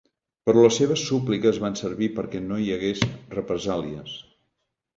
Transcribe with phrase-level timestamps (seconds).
[0.49, 3.07] Però les seves súpliques van servir perquè no hi hagués
[3.39, 4.19] represàlies.